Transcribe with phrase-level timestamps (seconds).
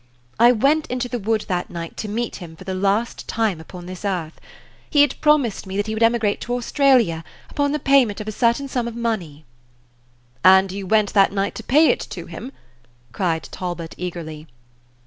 [0.39, 3.85] I went into the wood that night to meet him for the last time upon
[3.85, 4.41] this earth.
[4.89, 8.31] He had promised me that he would emigrate to Australia upon the payment of a
[8.31, 9.45] certain sum of money."
[10.43, 12.51] "And you went that night to pay it to him?"
[13.11, 14.47] cried Talbot, eagerly.